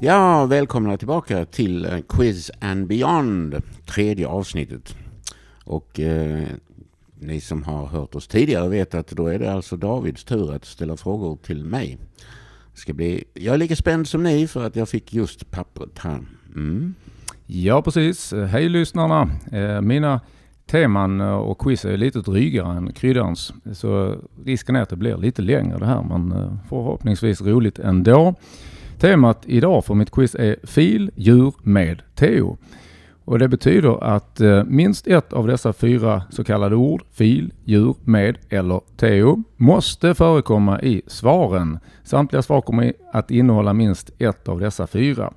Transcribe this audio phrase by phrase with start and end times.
[0.00, 4.96] Ja, välkomna tillbaka till eh, Quiz and Beyond, tredje avsnittet.
[5.64, 6.48] Och eh,
[7.20, 10.64] ni som har hört oss tidigare vet att då är det alltså Davids tur att
[10.64, 11.98] ställa frågor till mig.
[12.74, 15.98] Det ska bli, jag är lika spänd som ni för att jag fick just pappret
[15.98, 16.20] här.
[16.54, 16.94] Mm.
[17.46, 18.32] Ja, precis.
[18.32, 19.30] Hej lyssnarna.
[19.52, 20.20] Eh, mina
[20.66, 23.52] teman eh, och quiz är lite drygare än kryddans.
[23.72, 28.34] Så risken är att det blir lite längre det här, men förhoppningsvis roligt ändå.
[28.98, 32.58] Temat idag för mitt quiz är fil, djur med Teo.
[33.24, 37.94] Och det betyder att eh, minst ett av dessa fyra så kallade ord, fil, djur,
[38.04, 41.78] med eller Teo, måste förekomma i svaren.
[42.04, 45.32] Samtliga svar kommer att innehålla minst ett av dessa fyra.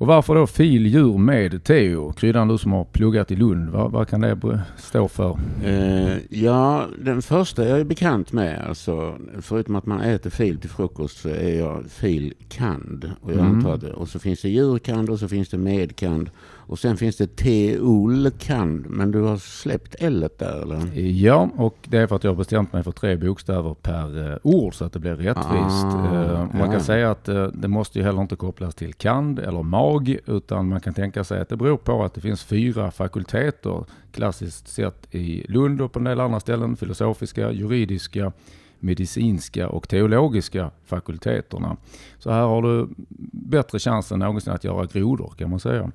[0.00, 2.12] Och varför då fil djur med Teo?
[2.12, 5.38] Kryddan du som har pluggat i Lund, vad, vad kan det stå för?
[5.64, 8.64] Eh, ja, den första jag är bekant med.
[8.68, 13.10] Alltså, förutom att man äter fil till frukost så är jag fil kand.
[13.20, 13.56] Och, jag mm.
[13.56, 13.92] antar det.
[13.92, 16.30] och så finns det djurkand och så finns det medkand.
[16.70, 21.00] Och sen finns det Teolkand, men du har släppt L där eller?
[21.00, 24.36] Ja, och det är för att jag har bestämt mig för tre bokstäver per uh,
[24.42, 25.84] ord så att det blir rättvist.
[25.84, 26.72] Ah, uh, man ja.
[26.72, 30.68] kan säga att uh, det måste ju heller inte kopplas till kand eller mag, utan
[30.68, 35.14] man kan tänka sig att det beror på att det finns fyra fakulteter klassiskt sett
[35.14, 38.32] i Lund och på en del andra ställen, filosofiska, juridiska,
[38.78, 41.76] medicinska och teologiska fakulteterna.
[42.18, 42.88] Så här har du
[43.32, 45.90] bättre chans än någonsin att göra grodor kan man säga.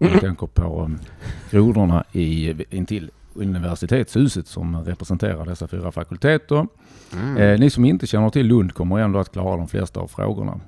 [0.00, 0.98] Jag tänker på um,
[1.50, 6.66] grodorna i, intill universitetshuset som representerar dessa fyra fakulteter.
[7.12, 7.36] Mm.
[7.36, 10.60] Eh, ni som inte känner till Lund kommer ändå att klara de flesta av frågorna.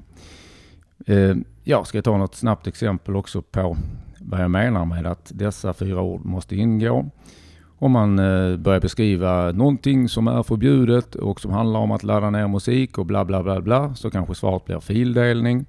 [1.06, 3.77] Eh, jag ska ta något snabbt exempel också på
[4.19, 7.11] vad jag menar med att dessa fyra ord måste ingå.
[7.78, 12.30] Om man eh, börjar beskriva någonting som är förbjudet och som handlar om att ladda
[12.30, 15.67] ner musik och bla bla bla bla så kanske svaret blir fildelning.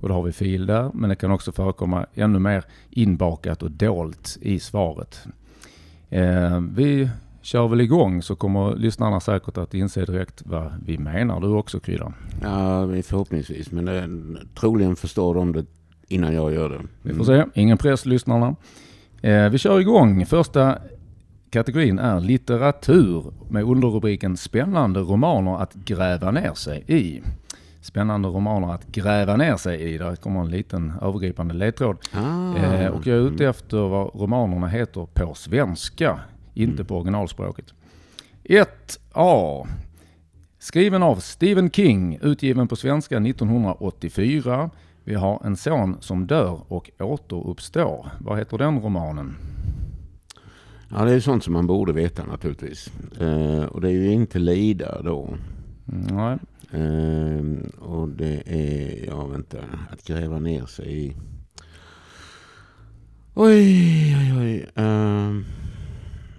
[0.00, 3.70] Och då har vi fil där, men det kan också förekomma ännu mer inbakat och
[3.70, 5.26] dolt i svaret.
[6.10, 7.10] Eh, vi
[7.42, 11.40] kör väl igång så kommer lyssnarna säkert att inse direkt vad vi menar.
[11.40, 12.14] Du också Kryddan?
[12.42, 13.72] Ja, förhoppningsvis.
[13.72, 14.08] Men det,
[14.54, 15.64] troligen förstår de det
[16.08, 16.74] innan jag gör det.
[16.74, 16.88] Mm.
[17.02, 17.44] Vi får se.
[17.54, 18.56] Ingen press lyssnarna.
[19.22, 20.26] Eh, vi kör igång.
[20.26, 20.78] Första
[21.50, 27.22] kategorin är litteratur med underrubriken Spännande romaner att gräva ner sig i
[27.86, 29.98] spännande romaner att gräva ner sig i.
[29.98, 31.96] Där kommer en liten övergripande ledtråd.
[32.12, 32.56] Ah.
[32.56, 36.20] Eh, och jag är ute efter vad romanerna heter på svenska,
[36.54, 36.86] inte mm.
[36.86, 37.74] på originalspråket.
[38.44, 39.66] 1A.
[40.58, 44.70] Skriven av Stephen King, utgiven på svenska 1984.
[45.04, 48.08] Vi har en son som dör och återuppstår.
[48.18, 49.36] Vad heter den romanen?
[50.90, 52.90] Ja, det är sånt som man borde veta naturligtvis.
[53.20, 55.28] Eh, och det är ju inte Lida då.
[55.84, 56.38] Nej.
[56.70, 57.44] Eh,
[57.78, 59.58] och det är, ja vänta,
[59.90, 61.16] att gräva ner sig i...
[63.34, 64.66] Oj, oj, oj.
[64.74, 65.34] Eh,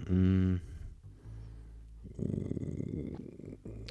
[0.09, 0.59] mm.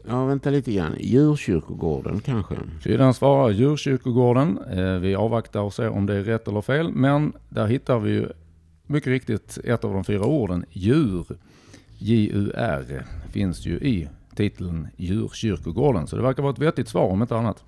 [0.08, 0.94] Ja, vänta lite grann.
[0.98, 2.54] Djurkyrkogården kanske?
[2.82, 4.58] Sidan svarar djurkyrkogården.
[4.58, 6.92] Eh, vi avvaktar och ser om det är rätt eller fel.
[6.92, 8.28] Men där hittar vi ju
[8.86, 10.64] mycket riktigt ett av de fyra orden.
[10.70, 11.26] Djur.
[11.98, 16.06] J-U-R finns ju i titeln Djurkyrkogården.
[16.06, 17.64] Så det verkar vara ett vettigt svar om inte annat.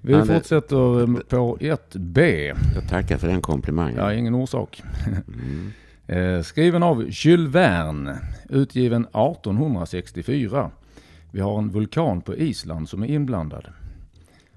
[0.00, 2.20] Vi ja, fortsätter på 1B.
[2.74, 3.96] Jag tackar för den komplimangen.
[3.96, 4.82] Ja, ingen orsak.
[5.06, 5.72] Mm.
[6.08, 10.70] Eh, skriven av Jules Verne, utgiven 1864.
[11.30, 13.66] Vi har en vulkan på Island som är inblandad.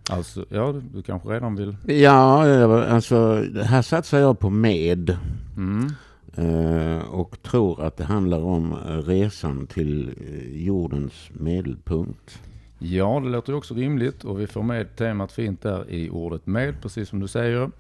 [0.10, 1.76] Alltså, ja, du kanske redan vill?
[1.86, 5.18] Ja, alltså här satsar jag på med.
[5.58, 5.92] Mm.
[6.36, 8.76] Eh, och tror att det handlar om
[9.06, 12.40] resan till eh, jordens medelpunkt.
[12.80, 16.82] Ja, det låter också rimligt och vi får med temat fint där i ordet med,
[16.82, 17.72] precis som du säger.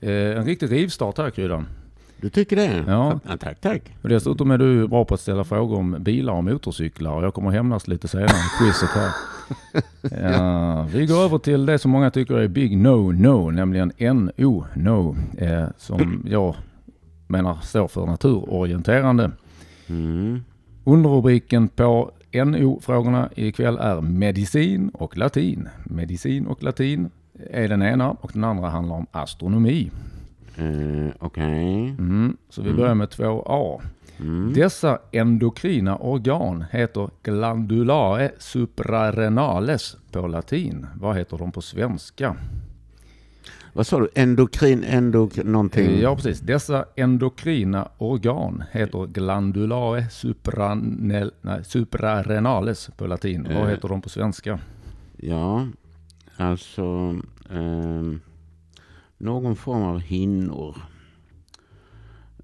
[0.00, 1.66] Eh, en riktig rivstart här Kryddan.
[2.20, 2.84] Du tycker det?
[2.86, 3.20] Ja.
[3.28, 3.36] ja.
[3.36, 3.82] Tack, tack.
[4.02, 7.34] Och dessutom är du bra på att ställa frågor om bilar och motorcyklar och jag
[7.34, 9.10] kommer hämnas lite senare i quizet här.
[10.22, 14.64] Ja, vi går över till det som många tycker är Big No No, nämligen NO
[14.74, 16.54] No, eh, som jag
[17.28, 19.30] menar står för naturorienterande.
[19.86, 20.44] Mm.
[20.84, 25.68] Underrubriken på NO-frågorna ikväll är medicin och latin.
[25.84, 27.10] Medicin och latin
[27.50, 29.90] är den ena och den andra handlar om astronomi.
[30.58, 31.82] Uh, Okej.
[31.82, 31.88] Okay.
[31.88, 32.80] Mm, så vi mm.
[32.80, 33.80] börjar med 2A.
[34.20, 34.52] Mm.
[34.54, 40.86] Dessa endokrina organ heter glandulae suprarenales på latin.
[40.94, 42.36] Vad heter de på svenska?
[43.78, 44.08] Vad sa du?
[44.14, 46.00] Endokrin, endok någonting?
[46.00, 46.40] Ja, precis.
[46.40, 53.42] Dessa endokrina organ heter glandulae supranel, nej, suprarenales på latin.
[53.42, 53.68] Vad eh.
[53.68, 54.58] heter de på svenska?
[55.16, 55.66] Ja,
[56.36, 56.82] alltså...
[57.50, 58.20] Um,
[59.18, 60.76] någon form av hinnor.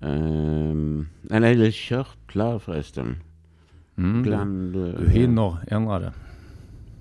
[0.00, 3.16] Um, eller, körtlar förresten.
[3.96, 6.12] Mm, du, Bland, du hinner ändra det.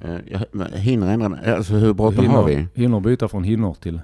[0.05, 0.19] Uh,
[0.51, 2.67] jag hinner ändra Alltså hur bråttom har vi?
[2.73, 3.99] Hinner byta från hinnor till...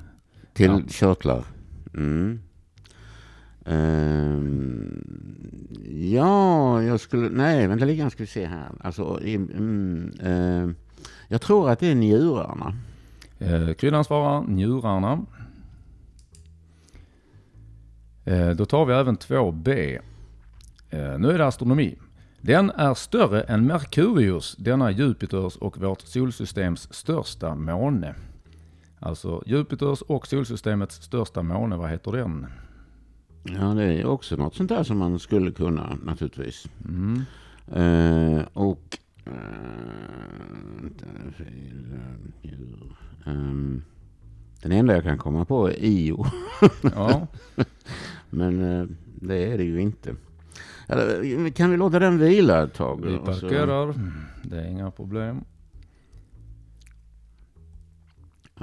[0.59, 0.81] Till Ja.
[0.89, 1.43] körtlar.
[1.93, 2.39] Mm.
[3.65, 5.03] Ehm,
[6.11, 7.29] ja, jag skulle...
[7.29, 8.71] Nej, vänta lite grann ska vi se här.
[8.79, 10.75] Alltså, mm, ehm,
[11.27, 12.73] jag tror att det är njurarna.
[13.39, 15.25] Eh, kryddan svarar njurarna.
[18.25, 19.99] Eh, då tar vi även 2b.
[20.89, 21.97] Eh, nu är det astronomi.
[22.41, 28.15] Den är större än Merkurius, denna Jupiters och vårt solsystems största måne.
[28.99, 32.45] Alltså Jupiters och solsystemets största måne, vad heter den?
[33.43, 36.67] Ja, det är också något sånt där som man skulle kunna naturligtvis.
[36.85, 37.21] Mm.
[37.67, 38.97] Eh, och...
[39.25, 39.33] eh,
[42.43, 43.31] eh.
[43.33, 43.83] Ehm,
[44.61, 46.25] den enda jag kan komma på är Io.
[46.81, 47.27] Ja,
[48.29, 48.87] Men eh,
[49.21, 50.15] det är det ju inte.
[50.87, 53.05] Eller, kan vi låta den vila ett tag?
[53.05, 53.93] vi Och så- parkerar.
[54.43, 55.43] Det är inga problem.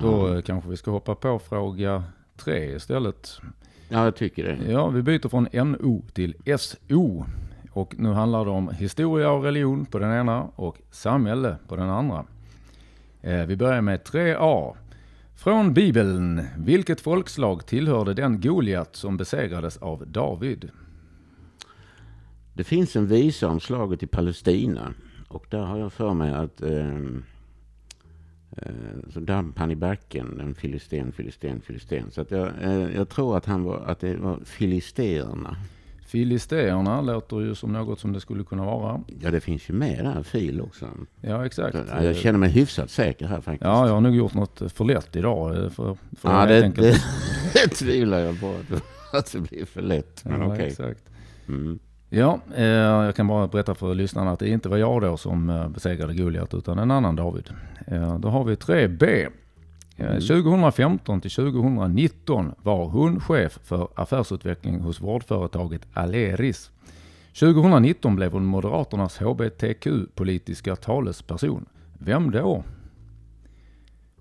[0.02, 2.04] Då eh, kanske vi ska hoppa på fråga
[2.36, 3.40] tre istället.
[3.88, 4.72] Ja, jag tycker det.
[4.72, 7.24] Ja, vi byter från NO till SO.
[7.72, 11.90] Och nu handlar det om historia och religion på den ena och samhälle på den
[11.90, 12.24] andra.
[13.22, 14.76] Eh, vi börjar med 3A.
[15.34, 16.42] Från Bibeln.
[16.58, 20.70] Vilket folkslag tillhörde den Goliat som besegrades av David?
[22.54, 24.94] Det finns en visa om slaget i Palestina.
[25.28, 26.98] Och där har jag för mig att eh,
[29.12, 32.10] så damp han i backen, en filisten, filisten, filisten.
[32.10, 35.56] Så att jag, eh, jag tror att, han var, att det var filisterna.
[36.06, 39.00] Filisteerna låter ju som något som det skulle kunna vara.
[39.20, 40.88] Ja, det finns ju med där, fil också.
[41.20, 41.76] Ja, exakt.
[41.88, 43.64] Ja, jag känner mig hyfsat säker här faktiskt.
[43.64, 45.64] Ja, jag har nog gjort något för lätt idag.
[45.64, 46.96] eh, För, för Ja, det, det,
[47.52, 48.54] det tvivlar jag på
[49.12, 50.24] att, det blir för lätt.
[50.24, 50.66] Men ja, okej.
[50.66, 51.04] exakt.
[51.48, 51.78] Mm.
[52.08, 55.50] Ja, eh, jag kan bara berätta för lyssnarna att det inte var jag då som
[55.50, 57.50] eh, besegrade Goliat utan en annan David.
[57.86, 59.04] Eh, då har vi 3B.
[59.22, 59.28] Eh,
[59.98, 60.20] Mm.
[60.20, 66.70] 2015 till 2019 var hon chef för affärsutveckling hos vårdföretaget Aleris.
[67.40, 71.66] 2019 blev hon Moderaternas HBTQ-politiska talesperson.
[71.98, 72.64] Vem då?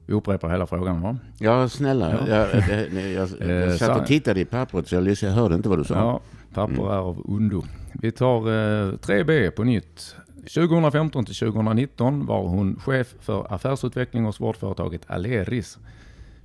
[0.05, 1.17] Vi upprepar hela frågan va?
[1.39, 2.11] Ja, snälla.
[2.11, 2.27] Ja.
[2.27, 5.69] Jag, jag, jag, jag, Eh, satt sa- och tittade i pappret så jag hörde inte
[5.69, 5.95] vad du sa.
[5.95, 6.19] Ja,
[6.56, 6.86] papper Mm.
[6.86, 7.63] är av ondo.
[7.94, 10.16] Vi tar eh, 3B på nytt.
[10.56, 15.78] 2015 till 2019 var hon chef för affärsutveckling hos vårdföretaget Aleris.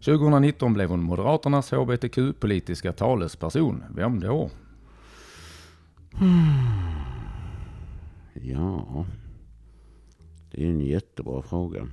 [0.05, 3.85] 2019 blev hon Moderaternas HBTQ-politiska talesperson.
[3.95, 4.51] Vem då?
[8.43, 9.05] Ja,
[10.51, 11.87] det är en jättebra fråga.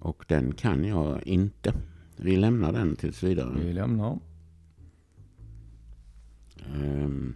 [0.00, 1.72] Och den kan jag inte.
[2.16, 3.54] Vi lämnar den tills vidare.
[3.64, 4.18] Vi lämnar.
[6.74, 7.34] Ehm,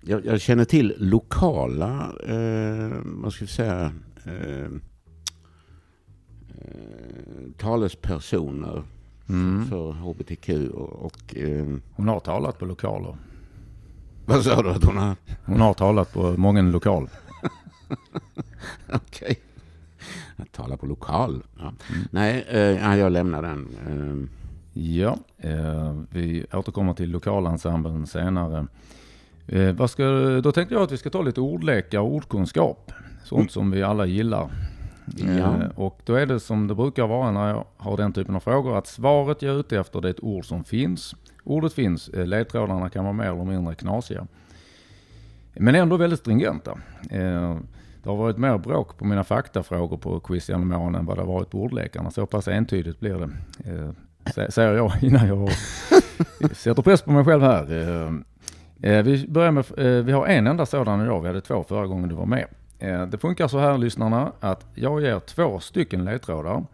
[0.00, 3.92] jag, jag känner till lokala, eh, vad ska vi säga,
[4.24, 4.64] eh,
[6.58, 8.82] eh, talespersoner
[9.30, 9.66] Mm.
[9.66, 13.16] för hbtq och, och eh, Hon har talat på lokaler.
[14.26, 15.16] vad sa du att hon har?
[15.44, 17.08] Hon har talat på många lokal.
[18.92, 19.38] Okej.
[20.36, 21.42] Att tala på lokal.
[21.58, 21.72] Ja.
[22.10, 23.68] Nej, eh, ja, jag lämnar den.
[24.78, 28.66] Eh, Ja, eh, vi återkommer till lokalensemblen senare.
[29.46, 30.04] Eh, vad ska,
[30.42, 32.92] då tänkte jag att vi ska ta lite ordlekar och ordkunskap.
[33.24, 33.48] Sånt Mm.
[33.48, 34.50] som vi alla gillar.
[35.16, 35.26] Ja.
[35.26, 38.40] Eh, och då är det som det brukar vara när jag har den typen av
[38.40, 41.14] frågor att svaret jag är ute efter det är ett ord som finns.
[41.44, 44.26] Ordet finns, eh, ledtrådarna kan vara mer eller mindre knasiga.
[45.54, 46.78] Men ändå väldigt stringenta.
[47.10, 47.56] Eh,
[48.02, 51.22] det har varit mer bråk på mina faktafrågor på quiz genom åren än vad det
[51.22, 52.10] har varit på ordlekarna.
[52.10, 53.30] Så pass entydigt blir det.
[54.28, 55.50] Säger jag innan jag
[56.52, 57.72] sätter press på mig själv här.
[57.72, 61.20] Eh, eh, vi, börjar med, eh, vi har en enda sådan idag.
[61.20, 62.46] Vi hade två förra gången du var med.
[63.10, 66.64] Det funkar så här lyssnarna att jag ger två stycken ledtrådar.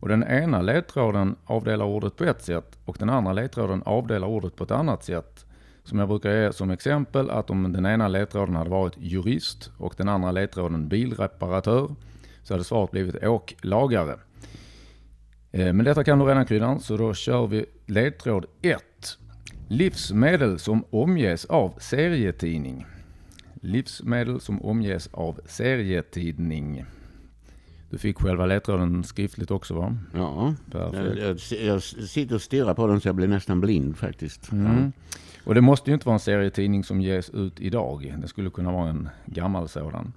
[0.00, 4.56] Och den ena ledtråden avdelar ordet på ett sätt och den andra ledtråden avdelar ordet
[4.56, 5.46] på ett annat sätt.
[5.84, 9.94] Som jag brukar ge som exempel att om den ena ledtråden hade varit jurist och
[9.96, 11.88] den andra ledtråden bilreparatör
[12.42, 14.18] så hade svaret blivit åklagare.
[15.54, 18.82] Eh, Men detta kan du redan kryddan, så då kör vi ledtråd 1.
[19.68, 22.86] Livsmedel som omges av serietidning.
[23.60, 26.84] Livsmedel som omges av serietidning.
[27.90, 29.96] Du fick själva ledtråden skriftligt också va?
[30.72, 30.90] ja,
[31.22, 34.52] jag, jag sitter och stirrar på den så jag blir nästan blind faktiskt.
[34.52, 34.92] Mm.
[35.44, 38.14] Och det måste ju inte vara en serietidning som ges ut idag.
[38.18, 40.12] Det skulle kunna vara en gammal sådan.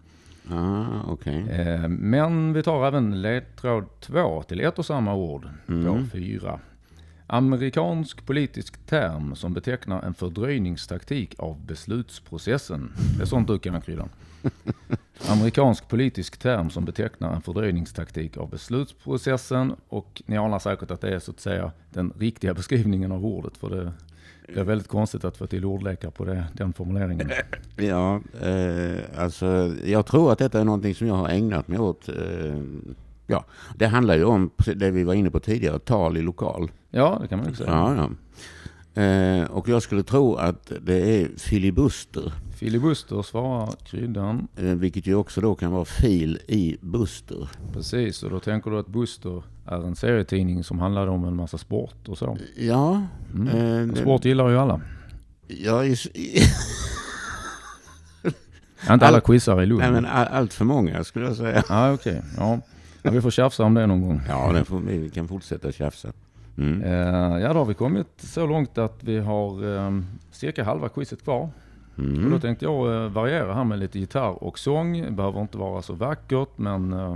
[0.51, 1.49] Ah, okej.
[1.49, 6.09] Eh, Men vi tar även ledtråd 2 till ett och samma ord på Mm.
[6.09, 6.59] fyra.
[7.29, 12.91] Amerikansk politisk term som betecknar en fördröjningstaktik av beslutsprocessen.
[13.17, 14.09] Det är sånt du kan, Kryddan.
[15.29, 19.73] Amerikansk politisk term som betecknar en fördröjningstaktik av beslutsprocessen.
[19.89, 23.57] Och ni anar säkert att det är så att säga den riktiga beskrivningen av ordet.
[23.57, 23.91] För det,
[24.53, 27.31] det är väldigt konstigt att få till ordlekar på det, den formuleringen.
[27.75, 32.09] Ja, eh, alltså jag tror att detta är någonting som jag har ägnat mig åt.
[32.09, 32.15] Eh,
[33.27, 36.71] ja, det handlar ju om det vi var inne på tidigare, tal i lokal.
[36.89, 37.69] Ja, det kan man ju säga.
[37.69, 38.09] Ja, ja.
[38.97, 42.33] Eh, och jag skulle tro att det är filibuster.
[42.57, 44.47] Filibuster svarar kryddan.
[44.57, 47.49] Eh, vilket ju också då kan vara fil i Buster.
[47.73, 51.57] Precis, och då tänker du att Buster är en serietidning som handlar om en massa
[51.57, 52.37] sport och så.
[52.57, 53.01] Ja.
[53.35, 53.47] Mm.
[53.47, 54.81] Eh, det, Sport gillar ju alla.
[55.47, 55.95] ja i,
[58.91, 59.79] Inte alla All- quizar i Lund.
[59.81, 61.63] nej, men all, allt för många skulle jag säga.
[61.69, 62.21] Ja, okej.
[62.37, 62.59] Ja.
[63.01, 64.21] ja, vi får tjafsa om det någon gång.
[64.29, 66.11] Ja, det får, vi vi kan fortsätta tjafsa.
[66.57, 66.81] Mm.
[66.83, 69.99] Eh, ja, då har vi kommit så långt att vi har eh,
[70.31, 71.41] cirka halva quizet kvar.
[71.95, 72.39] Och då Mm.
[72.41, 75.01] tänkte jag eh, variera här med lite gitarr och sång.
[75.01, 77.15] Det behöver inte vara så vackert, men eh,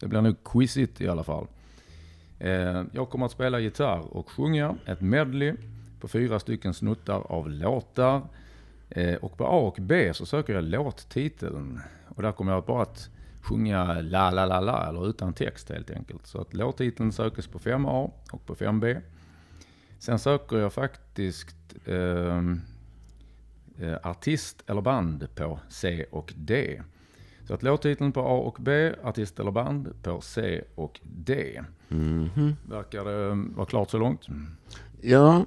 [0.00, 1.46] det blir nog quizigt i alla fall.
[2.38, 5.54] Eh, jag kommer att spela gitarr och sjunga ett medley
[6.00, 8.22] på fyra stycken snuttar av låtar.
[8.90, 11.80] Eh, och på A och B så söker jag låttiteln.
[12.16, 13.10] Och där kommer jag bara att
[13.46, 16.26] sjunga la la la la eller utan text helt enkelt.
[16.26, 19.00] Så att låttiteln sökes på 5A och på 5B.
[19.98, 22.60] Sen söker jag faktiskt ehm,
[23.78, 26.82] eh, artist eller band på C och D.
[27.44, 31.62] Så att låttiteln på A och B, artist eller band på C och D.
[31.88, 32.56] Mhm.
[32.68, 34.26] Verkar det eh, vara klart så långt?
[35.00, 35.46] Ja,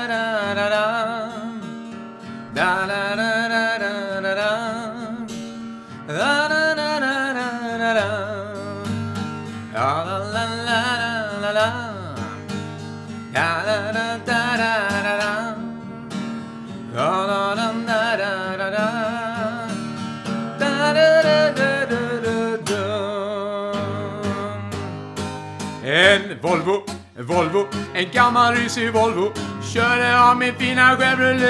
[26.51, 26.83] Volvo,
[27.17, 29.31] en Volvo, en gammal risig Volvo.
[29.73, 31.47] Körde av min fina Chevrolet.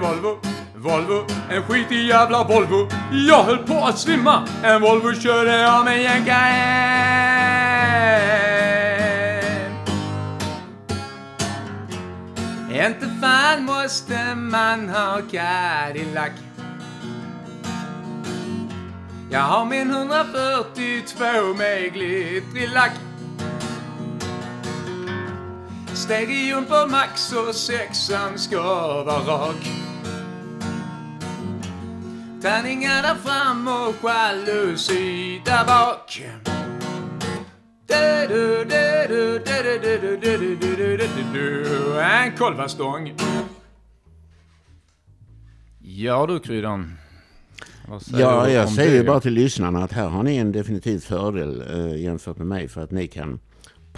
[0.00, 0.38] Volvo,
[0.74, 2.88] Volvo, en skitig jävla Volvo.
[3.28, 4.48] Jag höll på att svimma.
[4.62, 6.26] En Volvo körde av mig en
[12.86, 16.32] Inte fan måste man ha Cadillac.
[19.30, 22.92] Jag har min 142 med glittrig lack
[26.06, 26.54] steg i
[26.90, 29.68] max och sexan ska vara rak.
[32.42, 36.22] Tärningar där fram och jalusi där bak.
[42.24, 43.12] En kolvastång.
[45.80, 46.96] Ja du Kryddan.
[48.12, 52.02] Ja, jag säger ju bara till lyssnarna att här har ni en definitiv fördel eh,
[52.02, 53.40] jämfört med mig för att ni kan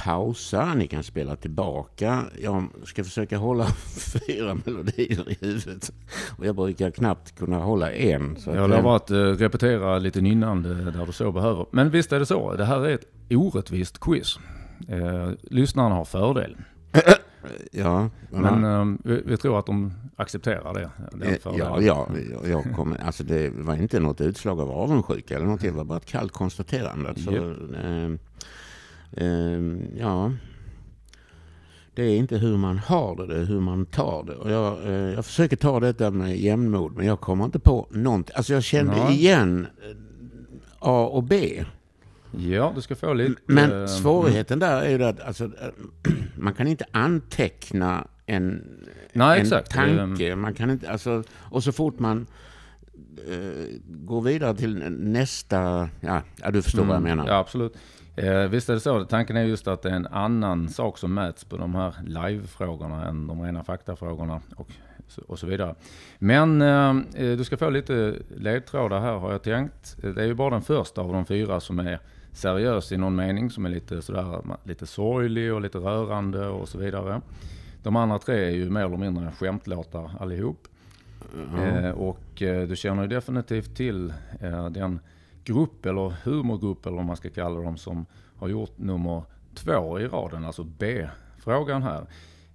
[0.05, 2.25] pausa, ni kan spela tillbaka.
[2.43, 3.67] Jag ska försöka hålla
[4.26, 5.93] fyra melodier i huvudet
[6.38, 8.37] och jag brukar knappt kunna hålla en.
[8.37, 11.67] Så Jag att, lovar att eh, repetera lite nynnande där du så behöver.
[11.71, 12.55] Men visst är det så.
[12.55, 14.38] Det här är ett orättvist quiz.
[14.88, 16.57] Eh, lyssnarna har fördel.
[17.73, 20.90] ja, Men eh, vi, vi tror att de accepterar det.
[21.26, 21.37] Eh.
[21.59, 25.61] Ja, ja, jag- jag kommer, alltså det var inte något utslag av avundsjuka eller något,
[25.61, 27.14] det var bara ett kallt konstaterande.
[27.17, 27.40] Så, eh,
[28.05, 28.11] eh,
[29.97, 30.33] ja,
[31.99, 34.35] det är inte hur man har det, det är hur man tar det.
[34.35, 38.35] Och jag, eh, jag försöker ta detta med jämnmod, men jag kommer inte på någonting.
[38.37, 39.15] Alltså jag kände Nej.
[39.15, 39.97] igen eh,
[40.79, 41.65] A och B.
[42.31, 43.43] Ja, du ska få lite...
[43.47, 45.50] Men eh, svårigheten där är ju att alltså,
[46.37, 48.65] man kan inte anteckna en,
[49.12, 49.71] Nej, en exakt.
[49.71, 50.37] tanke.
[50.37, 52.27] Man kan inte, alltså, och så fort man
[53.29, 55.88] eh, går vidare till nästa...
[56.00, 57.23] Ja, ja du förstår vad jag menar.
[57.23, 57.77] Mm, Ja, absolut.
[58.18, 59.04] Eh, visst är det så.
[59.04, 63.08] Tanken är just att det är en annan sak som mäts på de här live-frågorna
[63.08, 64.40] än de rena faktafrågorna.
[64.56, 64.70] Och
[65.26, 65.75] och så vidare.
[66.18, 69.96] Men eh, du ska få lite ledtrådar här har jag tänkt.
[70.02, 72.00] Det är ju bara den första av de fyra som är
[72.32, 76.78] seriös i någon mening, som är lite, sådär, lite sorglig och lite rörande och så
[76.78, 77.20] vidare.
[77.82, 80.68] De andra tre är ju mer eller mindre skämtlåtar allihop.
[81.34, 81.84] Mm.
[81.84, 85.00] Eh, och eh, du känner ju definitivt till eh, den
[85.49, 89.23] grupp eller humorgrupp eller vad man ska kalla dem som har gjort nummer
[89.55, 92.07] två i raden, alltså B-frågan här.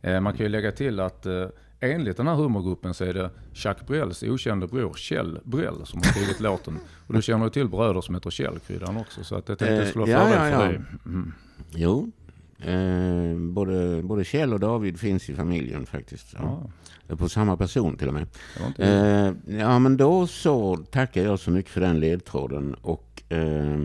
[0.01, 1.47] Eh, man kan ju lägga till att eh,
[1.79, 6.03] enligt den här humorgruppen så är det Chuck Brells okände bror Kjell Brell som har
[6.03, 6.79] skrivit låten.
[7.07, 9.23] Och du känner ju till bröder som heter Kjell, Kryddan också.
[9.23, 10.57] Så att jag tänkte jag skulle ja, ja, ja.
[10.57, 10.81] för dig.
[11.05, 11.33] Mm.
[11.71, 12.11] Jo,
[12.65, 16.35] eh, både, både Kjell och David finns i familjen faktiskt.
[16.37, 16.69] Ja.
[17.17, 18.27] På samma person till och med.
[18.77, 22.73] Eh, ja men då så tackar jag så mycket för den ledtråden.
[22.73, 23.77] Och eh,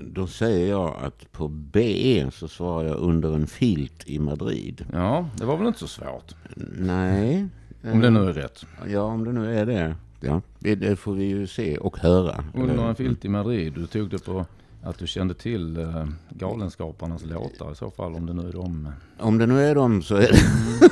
[0.00, 4.86] då säger jag att på B så svarar jag under en filt i Madrid.
[4.92, 6.34] Ja, det var väl inte så svårt?
[6.78, 7.46] Nej.
[7.92, 8.66] Om det nu är rätt.
[8.88, 9.94] Ja, om det nu är det.
[10.20, 12.44] Ja, det får vi ju se och höra.
[12.54, 13.72] Under en filt i Madrid.
[13.72, 14.46] Du tog det på
[14.86, 18.92] att du kände till uh, Galenskaparnas låtar i så fall, om det nu är dem.
[19.18, 20.40] Om det nu är dem så är det,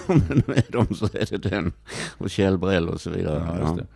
[0.12, 1.72] om det nu är dem så är det den.
[2.18, 3.58] Och Kjell Brell och så vidare.
[3.60, 3.86] Ja, det.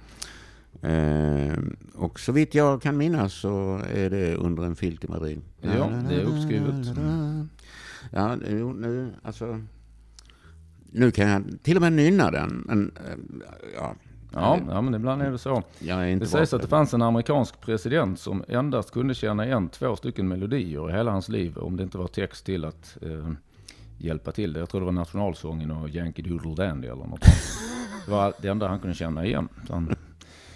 [0.83, 1.59] Eh,
[1.95, 5.41] och så vitt jag kan minnas så är det under en filt i Madrid.
[5.61, 6.87] Ja, det är uppskrivet.
[8.11, 9.61] Ja, nu, alltså.
[10.93, 12.65] Nu kan jag till och med nynna den.
[12.67, 13.19] Men, eh,
[13.75, 13.95] ja,
[14.33, 15.63] Ja, ja, men ibland är det så.
[16.19, 20.29] det sägs att det fanns en amerikansk president som endast kunde känna igen två stycken
[20.29, 23.31] melodier i hela hans liv om det inte var text till att eh,
[23.99, 24.61] hjälpa till det.
[24.61, 27.21] Jag tror det var nationalsången och Yankee Doodle Dandy eller något.
[28.05, 29.49] Det var det enda han kunde känna igen.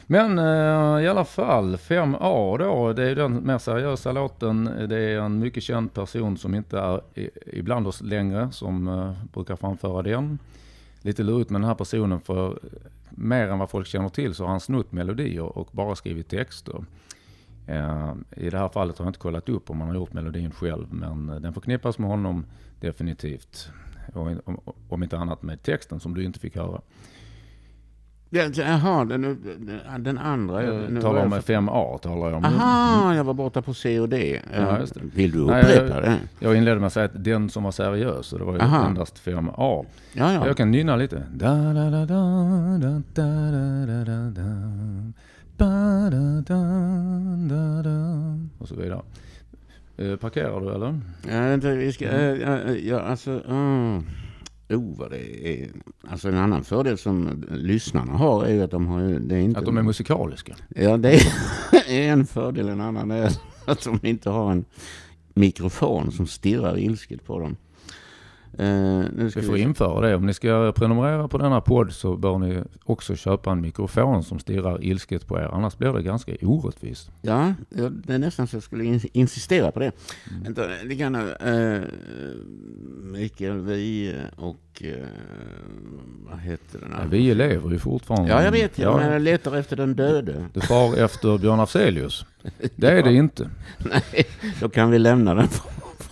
[0.07, 4.65] Men eh, i alla fall, 5A då, det är den mer seriösa låten.
[4.89, 7.01] Det är en mycket känd person som inte är
[7.47, 10.39] ibland oss längre som eh, brukar framföra den.
[11.03, 12.59] Lite lurigt med den här personen för
[13.17, 16.85] mer än vad folk känner till så har han snott melodier och bara skrivit texter.
[17.67, 20.51] Eh, I det här fallet har jag inte kollat upp om han har gjort melodin
[20.51, 22.47] själv, men eh, den förknippas med honom
[22.81, 23.71] definitivt.
[24.89, 26.81] om inte annat med texten som du inte fick höra.
[28.33, 29.39] Jaha, den,
[29.99, 30.65] den, andra.
[30.65, 31.43] Jag nu talar om jag...
[31.43, 31.99] 5A.
[31.99, 32.45] Talar jag om.
[32.45, 34.41] Aha, jag var borta på C och D.
[34.57, 34.79] Ja,
[35.15, 36.19] Vill du upprepa det?
[36.39, 38.87] Jag inledde med att säga att den som var seriös, och det var ju Aha.
[38.87, 39.87] endast 5A.
[40.13, 40.47] Ja, ja.
[40.47, 41.23] Jag kan nynna lite.
[48.59, 49.03] Och så vidare.
[49.97, 51.01] Eh, parkerar du eller?
[51.29, 52.09] Jag vet vi ska...
[52.09, 52.43] Mm.
[52.43, 53.43] Eh, eh, ja, alltså...
[53.49, 54.05] Mm.
[54.77, 55.71] Oh, vad det är.
[56.09, 59.59] Alltså en annan fördel som lyssnarna har är att de har det är inte...
[59.59, 60.57] Att de är musikaliska?
[60.69, 61.23] Ja, det är
[62.13, 62.69] en fördel.
[62.69, 63.31] En annan är
[63.67, 64.65] att de inte har en
[65.35, 67.57] mikrofon som stirrar ilsket på dem.
[68.59, 69.61] Nu ska vi får vi...
[69.61, 70.17] införa det.
[70.17, 74.39] Om ni ska prenumerera på denna podd så bör ni också köpa en mikrofon som
[74.39, 75.51] stirrar ilsket på er.
[75.53, 77.11] Annars blir det ganska orättvist.
[77.23, 79.93] Ja, det är nästan så jag skulle insistera på det.
[80.47, 80.55] Mm.
[80.89, 81.83] Det kan, uh,
[83.03, 84.97] Mikael Wiehe och uh,
[86.31, 86.91] vad heter den?
[86.99, 88.31] Ja, Wiehe lever ju fortfarande.
[88.31, 88.79] Ja, jag vet.
[88.79, 88.97] Ja.
[88.97, 90.47] Men jag letar efter den döde.
[90.55, 92.27] Du far efter Björn Afzelius.
[92.77, 93.03] Det är ja.
[93.03, 93.51] det inte.
[93.79, 94.27] Nej,
[94.61, 95.49] då kan vi lämna den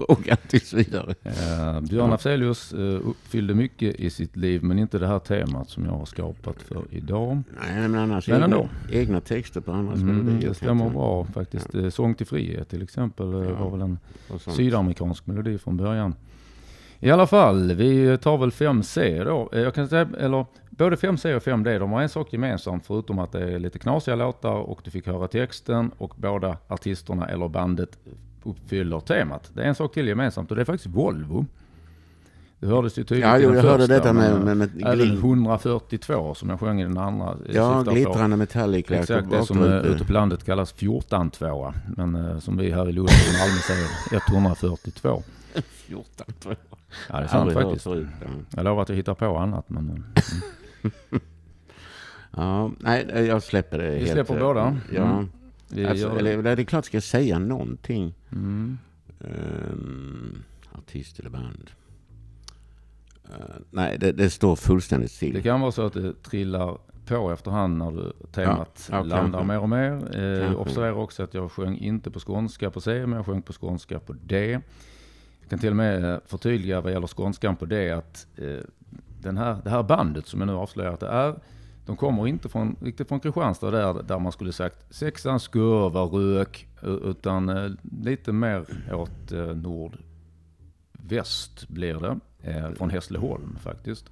[0.07, 1.15] frågan tills vidare.
[1.27, 5.85] Uh, Björn Afzelius uh, uppfyllde mycket i sitt liv, men inte det här temat som
[5.85, 7.43] jag har skapat för idag.
[7.61, 8.69] Nej, men annars men ändå.
[8.93, 10.49] egna texter på andras mm, melodier.
[10.49, 11.69] Det stämmer bra faktiskt.
[11.73, 11.91] Ja.
[11.91, 13.65] Sång till frihet till exempel ja.
[13.65, 13.99] var väl en
[14.39, 16.15] sydamerikansk melodi från början.
[17.03, 19.49] I alla fall, vi tar väl 5C då.
[19.53, 23.33] Jag kan säga, eller både 5C och 5D, de har en sak gemensamt förutom att
[23.33, 27.99] det är lite knasiga låtar och du fick höra texten och båda artisterna eller bandet
[28.43, 29.51] uppfyller temat.
[29.55, 31.47] Det är en sak till gemensamt och det är faktiskt Volvo.
[32.61, 36.51] Det hördes ju tydligt ja, jo, jag hörde detta med, med, med Även 142 som
[36.51, 37.37] jag sjöng i den andra.
[37.53, 38.91] Ja, glittrande metallic.
[38.91, 42.93] Exakt, det som ute på landet kallas 14 tvåa Men uh, som vi här i
[42.93, 43.89] Lund och Malmö säger
[44.33, 45.23] 142.
[45.73, 46.27] 14
[47.09, 47.85] Ja, det är sant faktiskt.
[47.85, 48.27] Förut, ja.
[48.57, 49.71] Jag lovar att jag hittar på annat.
[49.71, 50.05] Men, mm.
[52.37, 54.09] ja, nej, jag släpper det vi helt.
[54.09, 54.77] Vi släpper båda.
[54.93, 55.03] Ja.
[55.03, 55.29] Mm.
[55.89, 58.15] Alltså, eller, det är klart ska jag säga någonting.
[58.33, 58.79] Mm.
[59.19, 61.71] Um, artist eller band.
[63.25, 63.35] Uh,
[63.71, 65.35] nej, det, det, står fullständigt still.
[65.35, 69.39] Det kan vara så att det trillar på efterhand när du temat ja, ja, landar
[69.39, 69.45] kanske.
[69.45, 70.19] mer och mer.
[70.19, 73.53] Eh, observera också att jag sjöng inte på skånska på C, men jag sjöng på
[73.53, 74.61] skånska på D.
[75.41, 78.65] Jag kan till och med förtydliga vad gäller skånskan på D att eh,
[79.23, 81.35] den här, det här bandet som jag nu avslöjar att det är
[81.91, 86.69] de kommer inte från, riktigt från Kristianstad där, där man skulle sagt sexan skurva rök,
[87.05, 87.71] utan eh,
[88.03, 89.47] lite mer åt eh,
[90.99, 92.19] nordväst blir det.
[92.51, 94.05] Eh, från Hässleholm faktiskt.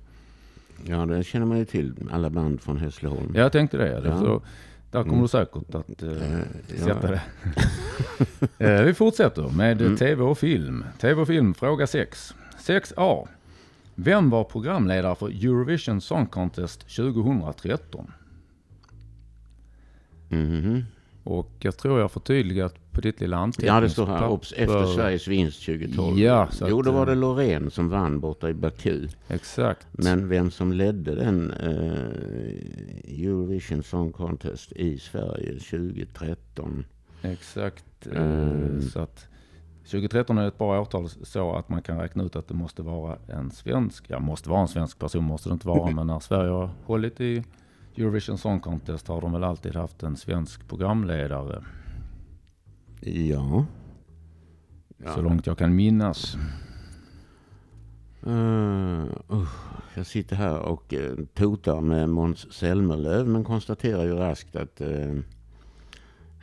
[0.85, 1.95] Ja, det känner man ju till.
[2.13, 3.33] Alla band från Hässleholm.
[3.35, 4.03] Jag tänkte det.
[4.05, 4.19] Ja.
[4.19, 4.43] Så,
[4.91, 5.23] där kommer Mm.
[5.23, 6.41] du säkert att eh, Eh,
[6.77, 7.21] sätta ja.
[8.59, 8.65] det.
[8.79, 9.97] eh, vi fortsätter med Mm.
[9.97, 10.85] tv och film.
[11.01, 12.35] Tv och film, fråga 6.
[12.67, 13.29] 6A.
[14.01, 18.13] Vem var programledare för Eurovision Song Contest 2013?
[20.29, 20.85] Mhm.
[21.25, 23.75] Och jag tror jag förtydligat på ditt lilla anteckningspapper.
[23.77, 24.29] Ja, det står här.
[24.29, 26.19] Obs, efter Sveriges vinst 2012.
[26.19, 29.09] Ja, så jo, då var eh, det Loreen som vann borta i Baku.
[29.29, 29.87] Exakt.
[29.93, 36.85] Men vem som ledde den eh, Eurovision Song Contest i Sverige 2013?
[37.23, 38.07] Exakt.
[38.13, 38.83] eh, Mm.
[38.83, 39.27] Så att
[39.91, 43.19] 2013 är ett bra årtal så att man kan räkna ut att det måste vara
[43.29, 46.51] en svensk, ja måste vara en svensk person måste det inte vara, men när Sverige
[46.51, 47.45] har hållit i
[47.97, 51.65] Eurovision Song Contest har de väl alltid haft en svensk programledare,
[53.01, 53.67] Ja.
[55.15, 56.37] så långt jag kan minnas.
[58.27, 59.49] Uh, uh,
[59.95, 65.15] jag sitter här och uh, totar med Måns Zelmerlöw men konstaterar ju raskt att eh,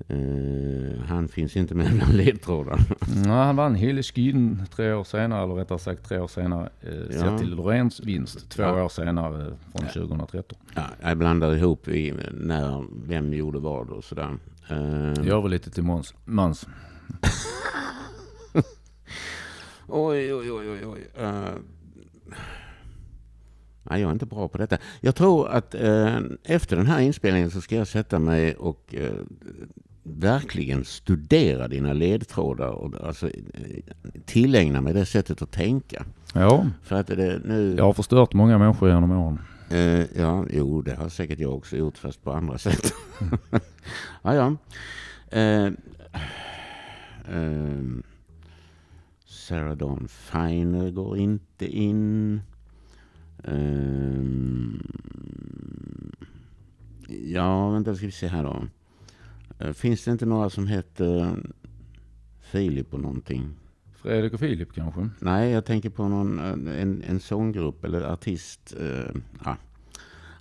[0.07, 2.77] eh, han finns inte med bland ledtrådarna.
[3.25, 7.19] Ja, han vann Hilleskin tre år senare, eller rättare sagt tre år senare, eh, Ja.
[7.21, 8.83] sett till Loreens vinst två Ja.
[8.83, 10.59] år senare eh, från 2013.
[10.75, 14.37] Ja, jag blandar ihop i när, vem gjorde vad och sådär.
[14.71, 16.13] Uh, Gör väl lite till Måns.
[16.25, 16.67] Mans.
[19.87, 20.85] Oj, oj, oj, oj.
[20.85, 21.23] oj.
[21.23, 21.45] Uh,
[23.83, 24.77] nej, jag är inte bra på detta.
[25.01, 29.13] Jag tror att eh, efter den här inspelningen så ska jag sätta mig och eh,
[30.07, 33.83] verkligen studera dina ledtrådar och alltså, eh,
[34.25, 36.05] tillägna mig det sättet att tänka.
[36.33, 37.75] Ja, För att det nu...
[37.77, 39.39] jag har förstört många människor genom åren.
[39.69, 42.93] Eh, ja, jo, det har säkert jag också gjort, fast på andra sätt.
[44.21, 44.55] ja, ja.
[45.29, 45.71] Eh,
[47.31, 48.03] ehm,
[49.25, 52.41] Sarah Dawn Finer går inte in.
[53.43, 54.83] Ehm,
[57.07, 58.63] ja, vänta, ska vi se här då.
[59.59, 61.37] Eh, finns det inte några som heter
[62.41, 63.49] Filip och någonting?
[63.95, 65.09] Fredrik och Filip kanske?
[65.19, 68.75] Nej, jag tänker på någon, eh, en, en sånggrupp eller artist.
[68.79, 69.15] Eh,
[69.45, 69.57] ja.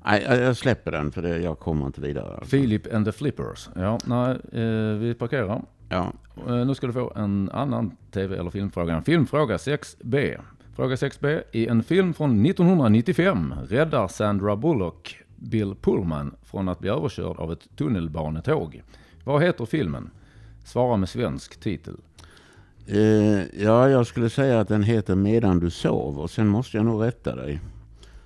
[0.04, 2.34] Nej, jag jag släpper den för det, jag kommer inte vidare.
[2.36, 2.50] alltså.
[2.50, 3.68] Philip and the Flippers.
[3.74, 4.30] Ja, nej,
[4.62, 5.62] eh, vi parkerar.
[5.88, 6.12] Ja.
[6.48, 8.94] Eh, nu ska du få en annan tv eller filmfråga.
[8.94, 10.40] En filmfråga 6B.
[10.76, 11.42] Fråga 6B.
[11.52, 17.52] I en film från 1995 räddar Sandra Bullock Bill Pullman från att bli överkörd av
[17.52, 18.82] ett tunnelbanetåg.
[19.24, 20.10] Vad heter filmen?
[20.64, 21.96] Svara med svensk titel.
[22.86, 26.86] Eh, ja, jag skulle säga att den heter Medan du sov och sen måste jag
[26.86, 27.60] nog rätta dig.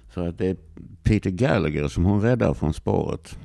[0.09, 0.57] För att det är
[1.03, 3.39] Peter Gallagher som hon räddar från spåret.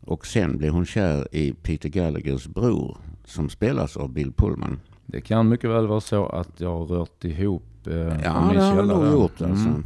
[0.00, 4.80] Och sen blir hon kär i Peter Gallaghers bror som spelas av Bill Pullman.
[5.06, 8.76] Det kan mycket väl vara så att jag har rört ihop eh, Ja, det har
[8.76, 9.68] källa nog gjort alltså.
[9.68, 9.84] Mm.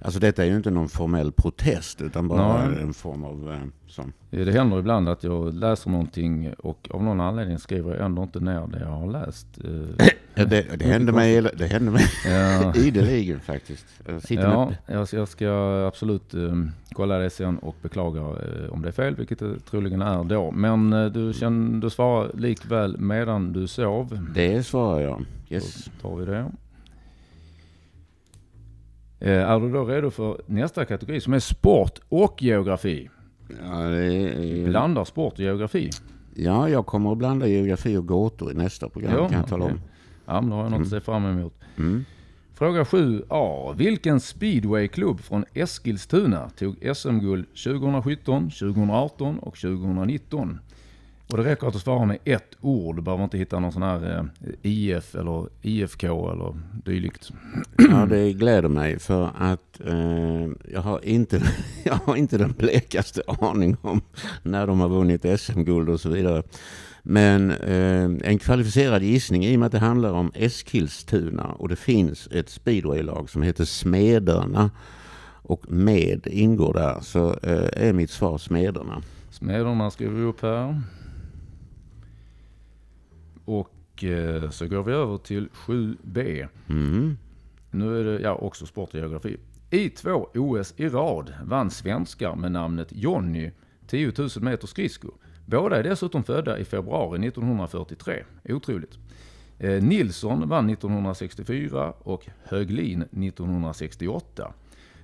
[0.00, 2.82] Alltså detta är ju inte någon formell protest utan bara Nej.
[2.82, 4.12] en form av eh, sån.
[4.30, 8.40] Det händer ibland att jag läser någonting och av någon anledning skriver jag ändå inte
[8.40, 9.46] ner det jag har läst.
[9.64, 10.06] Eh,
[10.36, 13.86] Ja, det, det hände mig, det hände mig Ja, ideligen faktiskt.
[14.20, 15.48] Sitter ja jag, jag ska
[15.88, 16.40] absolut eh,
[16.92, 18.20] kolla det sen och beklaga
[18.70, 20.50] om det är fel, vilket det troligen är då.
[20.50, 24.28] Men du, känner, du svarar likväl medan du sov.
[24.34, 25.24] det svarar jag.
[25.48, 25.84] Yes.
[26.02, 26.52] Då tar vi det.
[29.24, 33.10] Eh, är du då redo för nästa kategori som är sport och geografi?
[33.48, 35.90] Ja, det är, Blandar sport och geografi.
[36.34, 39.64] ja, jag kommer att blanda geografi och gåtor i nästa program Ja, kan jag tala
[39.64, 39.80] om.
[40.26, 41.54] Ja, men då har jag något att se fram emot.
[41.76, 42.04] Mm.
[42.54, 43.74] Fråga 7a.
[43.76, 50.58] Vilken speedwayklubb från Eskilstuna tog SM-guld 2017, 2018 och 2019?
[51.30, 52.96] Och det räcker att du svarar med ett ord.
[52.96, 57.30] Du behöver inte hitta någon sån här eh, IF eller IFK eller dylikt.
[57.78, 61.42] Ja, det gläder mig för att eh, jag, har inte,
[61.84, 64.00] jag har inte den blekaste aning om
[64.42, 66.42] när de har vunnit SM-guld och så vidare.
[67.02, 71.76] Men eh, en kvalificerad gissning i och med att det handlar om Eskilstuna och det
[71.76, 74.70] finns ett speedwaylag som heter Smederna
[75.42, 79.02] och med ingår där så eh, är mitt svar Smederna.
[79.30, 80.82] Smederna skriver vi upp här.
[83.44, 86.48] Och eh, så går vi över till 7b.
[86.68, 87.18] Mm.
[87.70, 89.36] Nu är det ja, också sport och geografi.
[89.70, 93.50] I två OS i rad vann svenskar med namnet Jonny
[93.86, 95.08] 10 000 meter skridsko.
[95.46, 98.24] Båda är dessutom födda i februari 1943.
[98.44, 98.98] Otroligt.
[99.58, 104.52] Eh, Nilsson vann 1964 och Höglin 1968.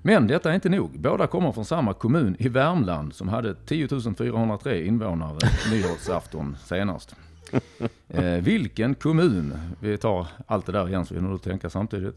[0.02, 1.00] Men detta är inte nog.
[1.00, 5.38] Båda kommer från samma kommun i Värmland som hade 10 403 invånare
[5.70, 7.16] nyårsafton senast.
[8.08, 12.16] Eh, vilken kommun, vi tar allt det där igen så vi nog tänka samtidigt.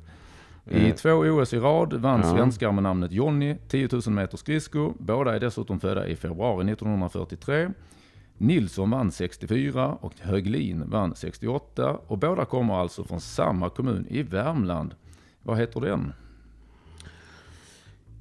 [0.69, 0.95] I Eh.
[0.95, 2.31] två OS i rad vann Ja.
[2.36, 4.93] svenskar med namnet Jonny 10 000 meter skridsko.
[4.99, 7.69] Båda är dessutom födda i februari 1943.
[8.38, 14.23] Nilsson vann 64 och Höglin vann 68 och båda kommer alltså från samma kommun i
[14.23, 14.95] Värmland.
[15.43, 16.13] Vad heter den?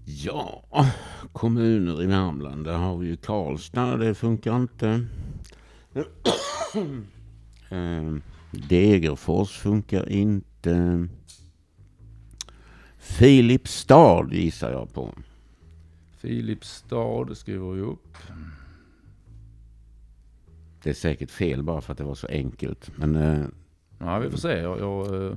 [0.05, 0.63] Ja,
[1.33, 2.65] kommuner i Värmland.
[2.65, 5.05] Där har vi ju Karlstad, det funkar inte.
[7.71, 8.15] Eh,
[8.69, 11.09] Degerfors funkar inte.
[12.99, 15.15] Filipstad gissar jag på.
[16.17, 18.17] Filipstad skriver vi upp.
[20.83, 22.91] Det är säkert fel bara för att det var så enkelt.
[22.97, 23.45] Men eh,
[23.99, 24.49] Ja, vi får se.
[24.59, 25.33] Jag, jag eh,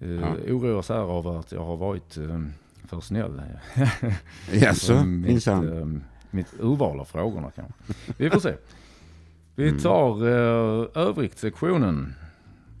[0.00, 0.34] eh, Ja.
[0.48, 2.42] oroas här av att jag har varit eh,
[2.84, 3.42] för snäll.
[4.52, 5.78] jaså, mitt, minsann.
[5.78, 6.00] eh,
[6.30, 7.74] mitt urval av frågorna kanske.
[8.16, 8.54] Vi får se.
[9.54, 9.80] Vi Mm.
[9.80, 12.14] tar eh, övrigt-sektionen.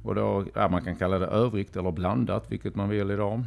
[0.04, 3.44] Och då, ja, man kan kalla det övrigt eller blandat, vilket man vill idag.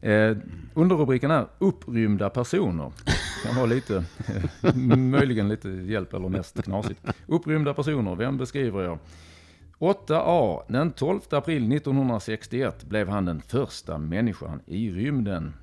[0.00, 0.36] Eh,
[0.74, 2.92] underrubriken är upprymda personer.
[3.44, 4.04] Kan vara lite,
[4.96, 7.00] möjligen lite hjälp eller mest knasigt.
[7.26, 8.98] Upprymda personer, vem beskriver jag?
[9.78, 10.62] 8A.
[10.68, 15.54] Den 12 april 1961 blev han den första människan i rymden.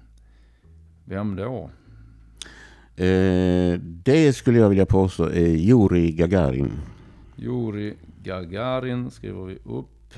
[1.06, 1.70] Vem då?
[3.00, 6.72] Eh, det skulle jag vilja påstå är Juri Gagarin.
[7.36, 10.14] Juri Gagarin skriver vi upp.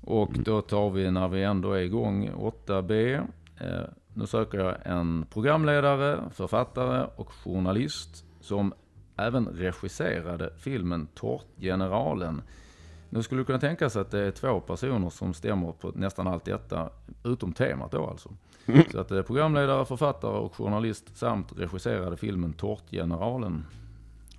[0.00, 3.14] Och då tar vi när vi ändå är igång 8B.
[3.60, 3.68] Eh,
[4.14, 8.72] nu söker jag en programledare, författare och journalist som
[9.16, 12.42] även regisserade filmen Tårtgeneralen.
[13.14, 16.44] Nu skulle det kunna tänkas att det är två personer som stämmer på nästan allt
[16.44, 16.90] detta,
[17.24, 18.30] utom temat då alltså.
[18.92, 23.64] Så att det är programledare, författare och journalist samt regisserade filmen Tårtgeneralen.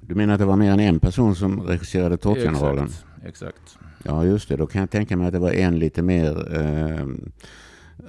[0.01, 2.85] Du menar att det var mer än en person som regisserade Tårtgeneralen?
[2.85, 3.77] Exakt, exakt.
[4.03, 4.55] Ja, just det.
[4.55, 7.07] Då kan jag tänka mig att det var en lite mer eh,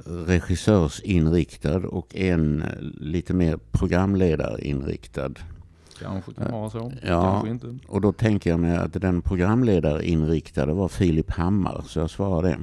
[0.04, 2.64] regissörsinriktad och en
[3.00, 5.32] lite mer programledarinriktad.
[6.02, 7.22] Kanske kan vara så, Ja.
[7.22, 7.86] kanske inte.
[7.88, 12.58] Och då tänker jag mig att den programledarinriktade var Filip Hammar, så jag svarar det.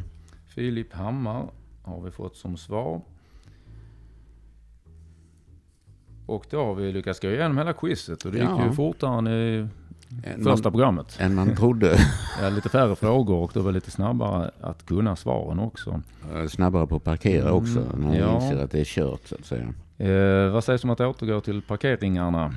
[0.48, 1.46] Filip Hammar
[1.84, 3.02] har vi fått som svar.
[6.26, 8.66] Och då har vi lyckats gå igenom hela quizet och det gick Ja.
[8.66, 9.68] ju fortare än i
[10.24, 11.18] Än första man, programmet.
[11.20, 11.98] än man trodde.
[12.42, 16.02] Ja, lite färre frågor och det var lite snabbare att kunna svaren också.
[16.50, 18.36] Snabbare på att parkera Mm, också, när man ja.
[18.36, 19.74] inser att det är kört så att säga.
[19.98, 22.54] Eh, vad sägs om att återgå till parkeringarna?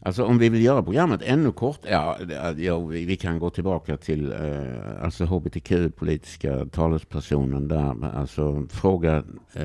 [0.00, 2.18] Alltså om vi vill göra programmet ännu kort, ja,
[2.56, 9.16] ja vi, kan gå tillbaka till eh, alltså hbtq-politiska talespersonen där, alltså fråga
[9.52, 9.62] eh,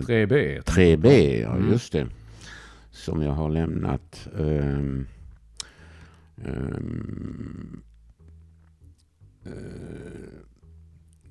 [0.00, 0.60] 3B.
[0.62, 1.70] 3B, ja Mm.
[1.72, 2.06] just det.
[2.90, 4.28] Som jag har lämnat.
[4.38, 5.06] ehm,
[9.44, 9.52] eh,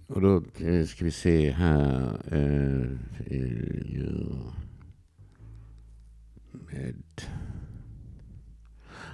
[0.07, 2.19] och då eh, ska vi se här.
[2.31, 2.87] eh,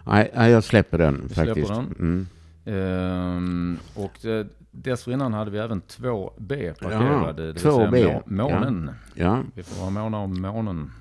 [0.06, 1.68] Nej, nej, jag släpper den släpper faktiskt.
[1.70, 1.96] den?
[2.00, 2.28] Mm.
[2.66, 7.48] Ehm, och eh, dessförinnan hade vi även 2B parkerade.
[7.48, 8.92] det vill 2B, säga må- månen.
[9.16, 9.44] Ja.
[9.56, 10.92] Vi får vara måna om månen.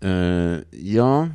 [0.00, 1.28] Eh, ja.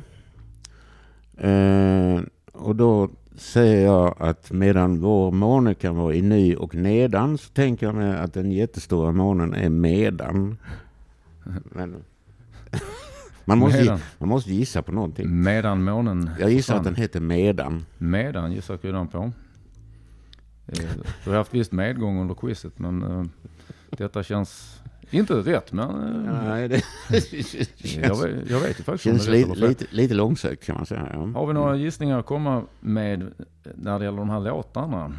[1.48, 2.20] Eh,
[2.52, 7.50] och då säger jag att medan vår måne kan vara i ny och nedan så
[7.52, 10.56] tänker jag mig att den jättestora månen är medan.
[11.64, 11.96] Men,
[13.44, 14.00] man, måste, Medan.
[14.18, 15.42] man måste gissa på någonting.
[15.42, 17.86] Medan månen Jag gissar att den heter medan.
[17.98, 19.32] Medan gissar kudan på.
[20.66, 20.78] Eh,
[21.24, 23.24] Du har haft visst medgång under quizet men eh,
[23.90, 24.78] detta känns
[25.10, 25.88] inte rätt men
[26.26, 26.82] eh, Nej, det
[28.02, 31.08] jag, vet, jag vet ju faktiskt känns li, lite, lite långsökt kan man säga.
[31.12, 31.18] Ja.
[31.34, 33.32] Har vi några gissningar att komma med
[33.74, 35.12] när det gäller de här låtarna?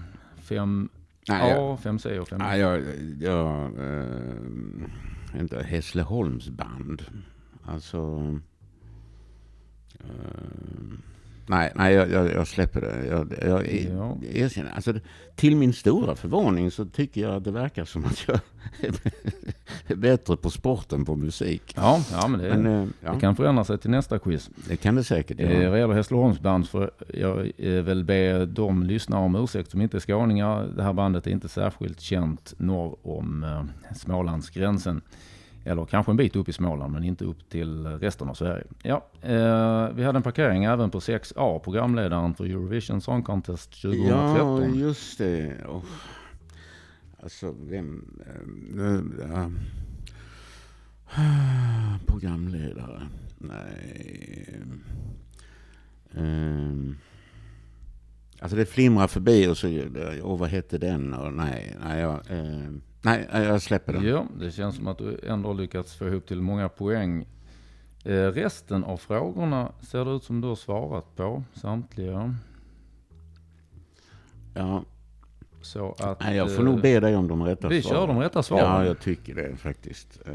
[0.48, 0.88] 5A,
[1.30, 2.38] Nej, jag, 5C och 5D?
[2.38, 2.82] nej, jag,
[3.20, 7.02] jag eh, inte Hässleholmsband.
[7.66, 7.98] Alltså...
[10.00, 10.06] eh,
[11.48, 13.06] nej, nej jag, jag, jag släpper det.
[13.08, 14.18] Jag, jag Ja.
[14.34, 14.72] erkänner.
[14.72, 14.94] Alltså,
[15.36, 18.40] till min stora förvåning så tycker jag att det verkar som att jag
[19.88, 21.74] är bättre på sport än på musik.
[21.76, 24.50] Ja, ja men det, Men eh, ja, det kan förändra sig till nästa quiz.
[24.68, 25.70] det kan det säkert Eh, göra.
[25.70, 30.02] vad gäller Hässleholmsband får jag eh, väl be de lyssnare om ursäkt som inte är
[30.02, 30.68] skåningar.
[30.76, 35.02] Det här bandet är inte särskilt känt norr om eh, Smålandsgränsen.
[35.66, 38.64] Eller kanske en bit upp i Småland men inte upp till resten av Sverige.
[38.84, 44.62] Ja, eh, vi hade en parkering även på 6A, programledaren för Eurovision Song Contest 2013.
[44.62, 45.66] Ja, just det.
[45.68, 45.84] Oh.
[47.24, 48.20] Alltså, vem...
[48.78, 49.52] eh, ja.
[52.06, 53.02] Programledare.
[53.38, 54.60] Nej.
[56.18, 56.98] Ehm.
[58.40, 61.14] Alltså det flimrar förbi och så, eh, och vad hette den?
[61.14, 62.72] Och nej, nej, jag, eh,
[63.04, 64.04] nej, jag släpper den.
[64.04, 67.26] Ja, det känns som att du ändå har lyckats få ihop till många poäng.
[68.06, 72.36] Eh, resten av frågorna ser det ut som du har svarat på, samtliga.
[74.54, 74.84] Ja,
[75.62, 76.20] Så att...
[76.20, 77.98] nej, jag får eh, nog be dig om de rätta Vi svaren.
[78.00, 78.66] kör de rätta svaren.
[78.66, 80.20] Ja, jag tycker det faktiskt.
[80.26, 80.34] Eh,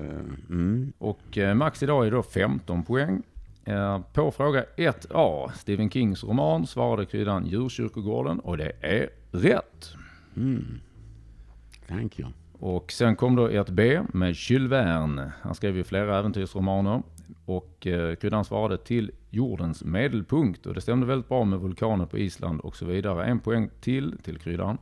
[0.51, 0.93] Mm.
[0.99, 3.23] Och eh, max idag är då 15 poäng.
[4.13, 9.93] På fråga 1A, Stephen Kings roman, svarade kryddan Djurkyrkogården och det är rätt.
[10.37, 10.65] Mm.
[11.89, 12.29] Thank you.
[12.61, 15.33] Och sen kom då 1B med Jules Verne.
[15.43, 17.03] Han skrev ju flera äventyrsromaner.
[17.45, 20.67] Och eh, kryddan svarade till jordens medelpunkt.
[20.67, 23.25] Och det stämde väldigt bra med vulkaner på Island och så vidare.
[23.25, 24.79] En poäng till till kryddan.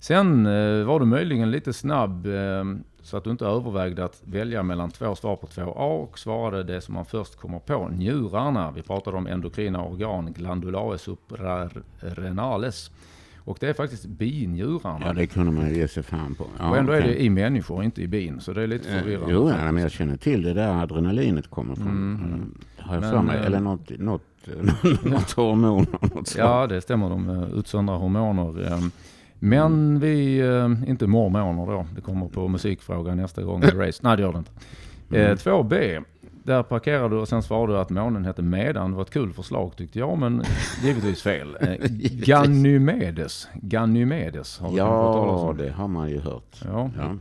[0.00, 2.64] Sen eh, var du möjligen lite snabb eh,
[3.02, 6.80] så att du inte övervägde att välja mellan två svar på 2A och svarade det
[6.80, 8.70] som man först kommer på, njurarna.
[8.70, 12.90] Vi pratade om endokrina organ, glandulae suprarenales.
[13.44, 15.06] Och det är faktiskt binjurarna.
[15.06, 16.46] Ja, det kunde man ge sig fan på.
[16.58, 17.12] Ja, och ändå är okej.
[17.14, 18.40] det i människor, inte i bin.
[18.40, 19.32] Så det är lite Eh, förvirrande.
[19.32, 21.86] Jo, ja, men jag känner till det där adrenalinet kommer från.
[21.88, 22.54] Mm.
[22.78, 23.36] Eh, Har jag Men, för mig.
[23.38, 24.22] eh, Eller något, något,
[25.04, 26.46] något hormon något slag.
[26.62, 27.08] Ja, det stämmer.
[27.10, 28.80] De utsöndrar hormoner.
[29.38, 30.38] Men vi,
[30.86, 31.86] inte mormoner då.
[31.94, 34.00] Det kommer på musikfrågan nästa gång race.
[34.02, 34.50] Nej, det gör det inte.
[35.10, 35.36] Mm.
[35.36, 36.04] 2B.
[36.46, 38.90] Där parkerade du och sen svarade du att månen hette Medan.
[38.90, 40.42] Det var ett kul förslag tyckte jag, men
[40.84, 41.56] givetvis fel.
[41.60, 41.76] Eh,
[42.48, 43.48] Ganymedes.
[43.54, 45.56] Ganymedes har du kanske hört talas Ja, om.
[45.56, 46.60] det har man ju hört.
[46.64, 47.16] Ja, Ja,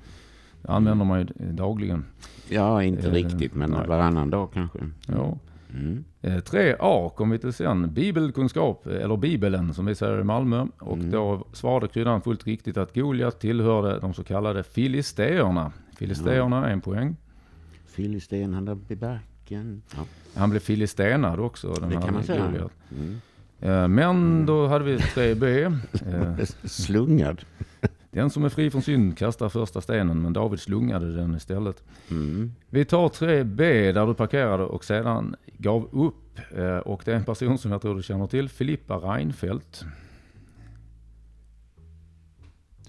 [0.61, 2.05] det använder man ju dagligen.
[2.49, 3.87] ja inte Eh, riktigt, men nej.
[3.87, 4.79] varannan dag kanske.
[5.07, 5.37] Ja.
[5.73, 6.03] Mm.
[6.21, 7.93] Eh, 3A kom vi till sen.
[7.93, 10.65] Bibelkunskap, eh, eller Bibeln som vi säger i Malmö.
[10.79, 11.11] Och Mm.
[11.11, 15.71] då svarade kryddan fullt riktigt att Goliat tillhörde de så kallade filisteerna.
[15.97, 17.15] Filisteerna, en poäng.
[17.93, 19.81] Filisten, han där i backen.
[19.95, 22.69] Ja, Han blev filistenad också, den det kan man säga.
[22.91, 23.21] Mm.
[23.59, 25.77] Eh, Men då hade vi 3B.
[26.39, 27.41] Eh, Slungad.
[28.11, 31.83] Den som är fri från synd kastar första stenen, men David slungade den istället.
[32.11, 32.53] Mm.
[32.69, 36.39] Vi tar 3B där du parkerade och sedan gav upp.
[36.57, 39.85] Eh, Och det är en person som jag tror du känner till, Filippa Reinfeldt.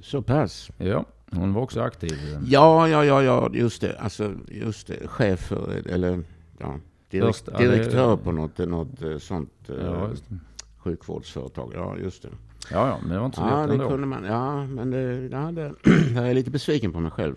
[0.00, 0.70] Så pass.
[0.78, 1.04] Ja,
[1.36, 2.12] hon var också aktiv.
[2.46, 3.98] Ja, ja, ja, ja, just det.
[3.98, 5.08] Alltså, just det.
[5.08, 6.22] Chef för, eller
[6.58, 6.74] ja,
[7.10, 10.36] direkt, ja, det- direktör på något, något eh, sånt eh, Ja, det.
[10.78, 11.72] sjukvårdsföretag.
[11.74, 12.28] Ja, just det.
[12.70, 13.88] ja, ja, men det var inte så Ja, lätt det ändå.
[13.88, 14.24] kunde man.
[14.24, 15.72] Ja, men det, ja, det,
[16.14, 17.34] jag är lite besviken på mig själv.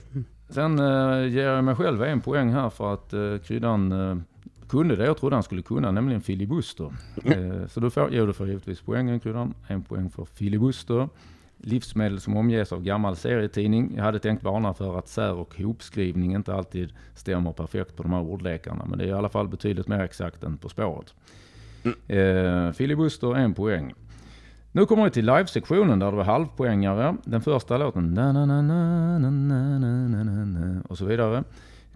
[0.49, 4.17] Sen eh, ger jag mig själv en poäng här för att eh, kryddan eh,
[4.69, 6.91] kunde det jag trodde han skulle kunna, nämligen filibuster.
[7.25, 9.53] Eh, så du får, jo, du får givetvis poängen kryddan.
[9.67, 11.09] En poäng för filibuster
[11.57, 13.93] livsmedel som omges av gammal serietidning.
[13.95, 18.13] Jag hade tänkt varna för att sär och hopskrivning inte alltid stämmer perfekt på de
[18.13, 18.85] här ordlekarna.
[18.85, 21.13] Men det är i alla fall betydligt mer exakt än På spåret.
[21.83, 21.97] Mm.
[22.07, 23.93] Eh, filibuster, en poäng.
[24.71, 27.17] Nu kommer vi till live-sektionen där det var halvpoängare.
[27.23, 28.13] Den första låten...
[28.13, 31.43] Na, na, na, na, na, na, na, na, och så vidare.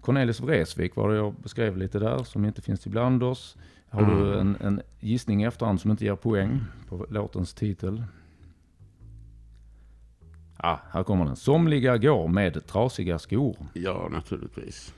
[0.00, 3.56] Cornelis Vreeswijk var det jag beskrev lite där, som inte finns ibland oss.
[3.88, 8.04] Har du en, en gissning i efterhand som inte ger poäng på låtens titel?
[10.64, 11.36] Ah, här kommer den.
[11.36, 13.56] Somliga går med trasiga skor.
[13.74, 14.94] Ja, naturligtvis.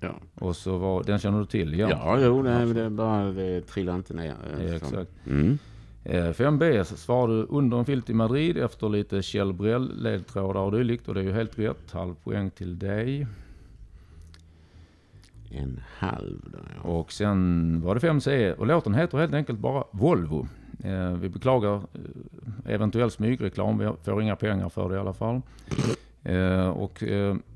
[0.00, 1.78] Ja, Och så var, den känner du till?
[1.78, 4.34] ja, Ja, jo, det, det är bara det trillar inte ner.
[4.58, 4.84] eh, Ja, så.
[4.86, 5.10] exakt.
[5.26, 5.58] Mm.
[6.04, 11.08] Eh, 5B svarade du under en filt i Madrid efter lite Kjell Brell-ledtrådar och dylikt.
[11.08, 11.92] Och det är ju helt rätt.
[11.92, 13.26] Halv poäng till dig.
[15.50, 16.88] En halv då, ja.
[16.90, 20.48] Och sen var det 5C och låten heter helt enkelt bara Volvo.
[20.84, 25.40] Eh, vi beklagar eh, eventuell smygreklam, vi får inga pengar för det i alla fall.
[26.22, 27.02] Eh, och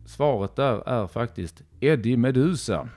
[0.07, 2.89] svaret där är faktiskt Eddie Medusa.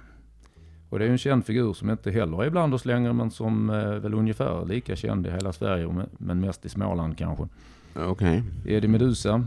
[0.90, 3.32] Och det är ju en känd figur som inte heller är bland oss längre men
[3.32, 3.68] som
[4.02, 7.48] väl ungefär lika känd i hela Sverige men mest i Småland kanske.
[7.96, 8.44] Okej.
[8.66, 9.44] Eddie Medusa,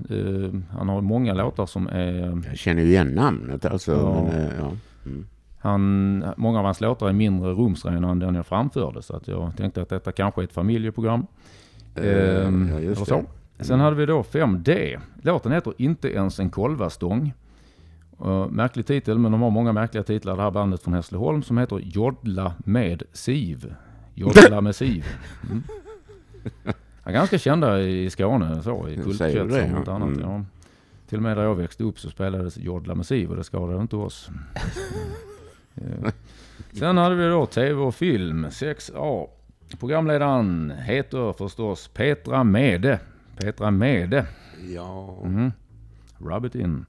[0.70, 3.92] han har många låtar som är Jag känner ju igen namnet alltså.
[3.92, 4.28] Ja.
[4.32, 4.72] Men, ja.
[5.06, 5.26] Mm.
[5.62, 9.02] Han, många av hans låtar är mindre rumsrena än den jag framförde.
[9.02, 11.26] Så att jag tänkte att detta kanske är ett familjeprogram.
[11.94, 13.24] Eh, Ehm, ja, eller så.
[13.58, 13.64] det.
[13.64, 15.00] Sen hade vi då 5D.
[15.22, 17.32] Låten heter Inte ens en kolvastång.
[18.24, 20.36] Uh, märklig titel, men de har många märkliga titlar.
[20.36, 23.74] Det här bandet från Hässleholm som heter Jodla med Siv.
[24.14, 25.06] Jodla med Siv.
[25.50, 25.62] Mm.
[27.04, 29.78] Ja, ganska kända i Skåne, så, i kultkretsar och ja?
[29.78, 30.08] något annat.
[30.08, 30.20] Mm.
[30.20, 30.44] Ja.
[31.08, 33.80] Till och med där jag växte upp så spelades Jodla med Siv och det skadade
[33.80, 34.30] inte oss.
[36.72, 39.28] Sen hade vi då TV och film 6A.
[39.80, 43.00] Programledaren heter förstås Petra Mede.
[43.36, 44.26] Petra Mede.
[44.74, 45.18] Ja.
[45.24, 45.52] Mm.
[46.18, 46.86] Rub it in.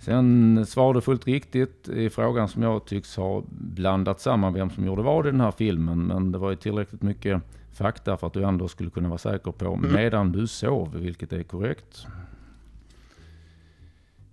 [0.00, 5.02] Sen svarade fullt riktigt i frågan som jag tycks ha blandat samman vem som gjorde
[5.02, 6.06] vad i den här filmen.
[6.06, 9.52] Men det var ju tillräckligt mycket fakta för att du ändå skulle kunna vara säker
[9.52, 9.92] på Mm.
[9.94, 12.06] medan du sov, vilket är korrekt.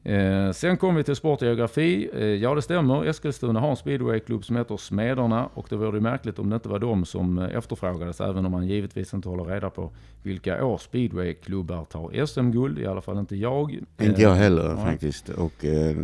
[0.04, 2.10] Eh, sen kom vi till sportgeografi.
[2.14, 3.06] Eh, ja, det stämmer.
[3.06, 6.70] Eskilstuna har en speedwayklubb som heter Smederna och det vore ju märkligt om det inte
[6.70, 9.91] var de som eh, efterfrågades, även om man givetvis inte håller reda på
[10.24, 12.80] vilka år speedwayklubbar tar SM-guld.
[12.80, 13.80] I alla fall inte jag.
[14.02, 14.78] Inte jag heller ja.
[14.86, 15.30] faktiskt.
[15.30, 15.95] Och eh,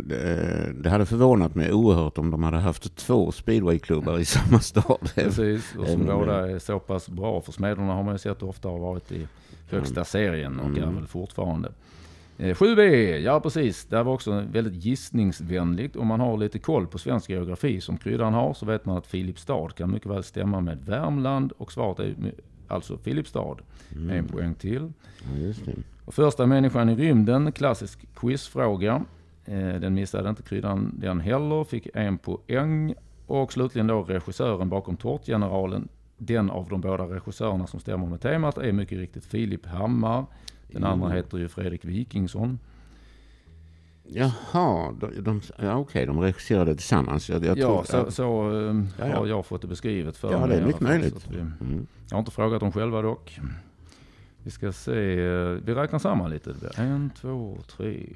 [0.74, 5.10] det- hade förvånat mig oerhört om de hade haft två speedwayklubbar i samma stad.
[5.14, 7.40] Precis, och som båda är så pass bra.
[7.40, 9.26] För Smederna har man ju sett ofta har varit i
[9.70, 10.94] högsta serien och är Mm.
[10.94, 11.68] väl fortfarande.
[12.38, 12.80] Eh, 7B,
[13.18, 13.84] ja precis.
[13.84, 15.96] Det var också väldigt gissningsvänligt.
[15.96, 19.06] Om man har lite koll på svensk geografi som kryddan har så vet man att
[19.06, 22.14] Filipstad kan mycket väl stämma med Värmland och svaret är
[22.68, 23.56] alltså Filipstad.
[24.10, 24.76] En poäng till.
[25.34, 25.52] Mm.
[25.66, 25.72] Ja.
[26.04, 29.04] Och första människan i rymden, klassisk quizfråga.
[29.44, 32.94] Eh, Den missade inte kryddan den heller, fick en poäng.
[33.26, 35.88] Och slutligen då regissören bakom Tårtgeneralen.
[36.18, 40.24] Den av de båda regissörerna som stämmer med temat är mycket riktigt Filip Hammar.
[40.68, 42.58] Den andra heter ju Fredrik Wikingsson.
[44.08, 47.30] Jaha, de, de, ja, okej, de regisserade tillsammans.
[47.30, 48.22] Jag, jag ja, tror, så, så
[48.98, 49.16] Ja, ja.
[49.18, 51.26] har jag fått det beskrivet för Ja, mig det är mycket möjligt.
[51.30, 51.86] vi- Mm.
[52.08, 53.40] Jag har inte frågat dem själva dock.
[54.42, 54.94] Vi ska se,
[55.54, 56.52] vi räknar samman lite.
[56.52, 58.06] Det blir en, två, tre,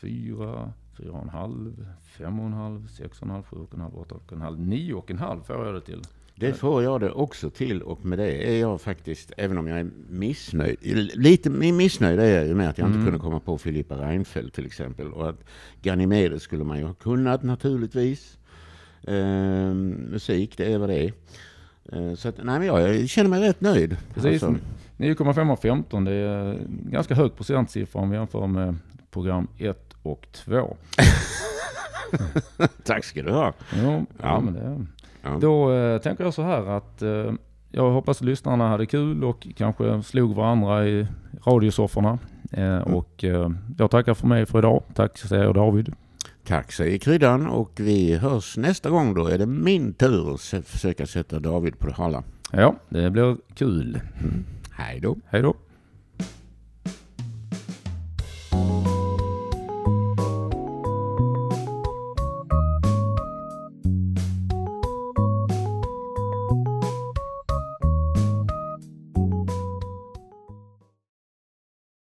[0.00, 3.74] fyra, fyra och en halv, fem och en halv, sex och en halv, sju och
[3.74, 6.02] en halv, åtta och en halv, nio och en halv får jag det till.
[6.38, 9.80] Det får jag det också till och med det är jag faktiskt, även om jag
[9.80, 10.76] är missnöjd,
[11.14, 12.98] lite missnöjd är jag ju med att jag Mm.
[12.98, 15.12] inte kunde komma på Filippa Reinfeldt till exempel.
[15.12, 15.44] Och att
[15.82, 18.38] Ganymedes skulle man ju ha kunnat naturligtvis.
[19.08, 21.12] Ehm, musik, det är vad det är.
[21.92, 23.96] Ehm, så att, nej men jag känner mig rätt nöjd.
[24.14, 24.42] Precis.
[24.42, 24.60] Alltså,
[24.96, 28.76] 9,5 av 15, det är ganska hög procentsiffra om vi jämför med
[29.10, 30.76] program 1 och 2.
[32.84, 33.52] tack ska du ha.
[33.74, 34.04] Jo, ja.
[34.22, 34.40] Ja.
[34.40, 34.86] men det,
[35.26, 35.38] Ja.
[35.40, 37.32] Då eh, tänker jag så här att eh,
[37.72, 41.06] jag hoppas lyssnarna hade kul och kanske slog varandra i
[41.46, 42.18] radiosofforna.
[42.52, 44.82] Eh, Och eh, jag tackar för mig för idag.
[44.94, 45.92] Tack säger David.
[46.46, 49.14] Tack säger kryddan och vi hörs nästa gång.
[49.14, 52.22] Då är det min tur att försöka sätta David på det hala.
[52.52, 54.00] Ja, det blir kul.
[54.72, 55.16] Hej då.
[55.26, 55.54] Hej då.